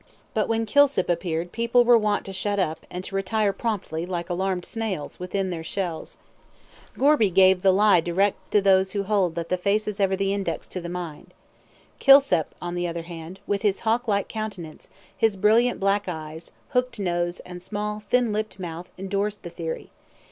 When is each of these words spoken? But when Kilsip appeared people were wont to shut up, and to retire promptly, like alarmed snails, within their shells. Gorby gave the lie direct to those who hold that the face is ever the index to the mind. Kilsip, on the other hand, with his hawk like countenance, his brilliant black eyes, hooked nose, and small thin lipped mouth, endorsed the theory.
But 0.33 0.47
when 0.49 0.65
Kilsip 0.65 1.09
appeared 1.09 1.51
people 1.51 1.83
were 1.83 1.95
wont 1.95 2.25
to 2.25 2.33
shut 2.33 2.57
up, 2.57 2.87
and 2.89 3.03
to 3.03 3.15
retire 3.15 3.53
promptly, 3.53 4.03
like 4.03 4.31
alarmed 4.31 4.65
snails, 4.65 5.19
within 5.19 5.51
their 5.51 5.63
shells. 5.63 6.17
Gorby 6.97 7.29
gave 7.29 7.61
the 7.61 7.71
lie 7.71 8.01
direct 8.01 8.49
to 8.49 8.61
those 8.61 8.93
who 8.93 9.03
hold 9.03 9.35
that 9.35 9.49
the 9.49 9.57
face 9.59 9.87
is 9.87 9.99
ever 9.99 10.15
the 10.15 10.33
index 10.33 10.67
to 10.69 10.81
the 10.81 10.89
mind. 10.89 11.35
Kilsip, 11.99 12.55
on 12.59 12.73
the 12.73 12.87
other 12.87 13.03
hand, 13.03 13.41
with 13.45 13.61
his 13.61 13.81
hawk 13.81 14.07
like 14.07 14.27
countenance, 14.27 14.87
his 15.15 15.37
brilliant 15.37 15.79
black 15.79 16.05
eyes, 16.09 16.49
hooked 16.69 16.97
nose, 16.97 17.39
and 17.41 17.61
small 17.61 17.99
thin 17.99 18.33
lipped 18.33 18.57
mouth, 18.59 18.91
endorsed 18.97 19.43
the 19.43 19.51
theory. 19.51 19.91